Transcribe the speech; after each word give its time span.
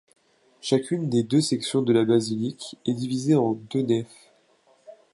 Chacune 0.61 1.09
des 1.09 1.21
deux 1.21 1.41
sections 1.41 1.83
de 1.83 1.93
la 1.93 2.03
basilique 2.05 2.75
est 2.87 2.95
divisée 2.95 3.35
en 3.35 3.51
deux 3.53 3.83
nefs. 3.83 4.33